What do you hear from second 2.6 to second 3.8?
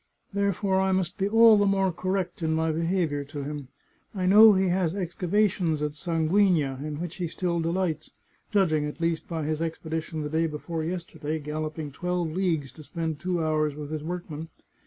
behaviour to him.